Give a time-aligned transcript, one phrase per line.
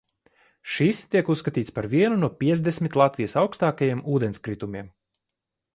[0.75, 4.91] Šis tiek uzskatīts par vienu no piecdesmit Latvijas augstākajiem ūdenskritumiem.